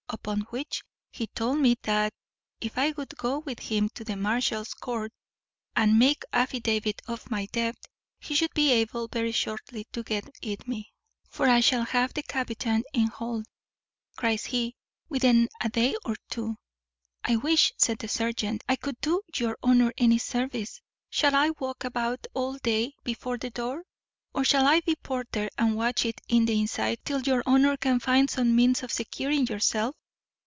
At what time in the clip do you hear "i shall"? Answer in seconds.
11.47-11.83